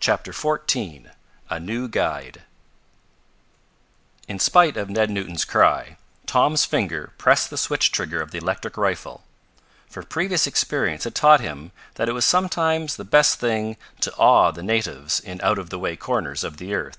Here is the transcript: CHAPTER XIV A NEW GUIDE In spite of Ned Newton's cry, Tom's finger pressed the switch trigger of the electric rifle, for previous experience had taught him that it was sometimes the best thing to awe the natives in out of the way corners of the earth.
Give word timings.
CHAPTER 0.00 0.32
XIV 0.32 1.08
A 1.48 1.58
NEW 1.58 1.88
GUIDE 1.88 2.42
In 4.28 4.38
spite 4.38 4.76
of 4.76 4.90
Ned 4.90 5.08
Newton's 5.08 5.46
cry, 5.46 5.96
Tom's 6.26 6.66
finger 6.66 7.14
pressed 7.16 7.48
the 7.48 7.56
switch 7.56 7.90
trigger 7.90 8.20
of 8.20 8.32
the 8.32 8.36
electric 8.38 8.76
rifle, 8.76 9.24
for 9.88 10.02
previous 10.02 10.46
experience 10.46 11.04
had 11.04 11.14
taught 11.14 11.40
him 11.40 11.72
that 11.94 12.06
it 12.10 12.12
was 12.12 12.26
sometimes 12.26 12.96
the 12.96 13.04
best 13.04 13.40
thing 13.40 13.78
to 14.00 14.12
awe 14.16 14.50
the 14.50 14.62
natives 14.62 15.20
in 15.20 15.40
out 15.40 15.58
of 15.58 15.70
the 15.70 15.78
way 15.78 15.96
corners 15.96 16.44
of 16.44 16.58
the 16.58 16.74
earth. 16.74 16.98